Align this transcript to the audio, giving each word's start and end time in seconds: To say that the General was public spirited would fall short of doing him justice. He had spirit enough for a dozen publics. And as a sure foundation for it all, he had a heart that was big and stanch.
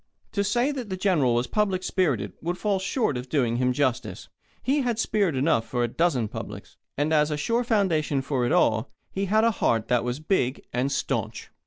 To 0.31 0.43
say 0.43 0.71
that 0.71 0.89
the 0.89 0.97
General 0.97 1.35
was 1.35 1.45
public 1.45 1.83
spirited 1.83 2.33
would 2.41 2.57
fall 2.57 2.79
short 2.79 3.17
of 3.17 3.29
doing 3.29 3.57
him 3.57 3.71
justice. 3.71 4.29
He 4.63 4.81
had 4.81 4.97
spirit 4.97 5.35
enough 5.35 5.67
for 5.67 5.83
a 5.83 5.87
dozen 5.87 6.27
publics. 6.27 6.75
And 6.97 7.13
as 7.13 7.29
a 7.29 7.37
sure 7.37 7.63
foundation 7.63 8.23
for 8.23 8.43
it 8.43 8.51
all, 8.51 8.89
he 9.11 9.25
had 9.25 9.43
a 9.43 9.51
heart 9.51 9.89
that 9.89 10.03
was 10.03 10.19
big 10.19 10.63
and 10.73 10.91
stanch. 10.91 11.51